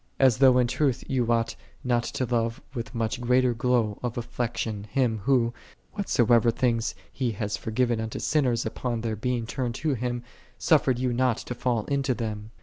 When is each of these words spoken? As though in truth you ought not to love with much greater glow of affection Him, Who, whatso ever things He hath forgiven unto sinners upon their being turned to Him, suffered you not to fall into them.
As 0.19 0.39
though 0.39 0.57
in 0.57 0.65
truth 0.65 1.03
you 1.07 1.31
ought 1.31 1.55
not 1.83 2.01
to 2.05 2.25
love 2.25 2.59
with 2.73 2.95
much 2.95 3.21
greater 3.21 3.53
glow 3.53 3.99
of 4.01 4.17
affection 4.17 4.85
Him, 4.85 5.19
Who, 5.25 5.53
whatso 5.93 6.25
ever 6.25 6.49
things 6.49 6.95
He 7.13 7.33
hath 7.33 7.55
forgiven 7.55 8.01
unto 8.01 8.17
sinners 8.17 8.65
upon 8.65 9.01
their 9.01 9.15
being 9.15 9.45
turned 9.45 9.75
to 9.75 9.93
Him, 9.93 10.23
suffered 10.57 10.97
you 10.97 11.13
not 11.13 11.37
to 11.37 11.53
fall 11.53 11.85
into 11.85 12.15
them. 12.15 12.49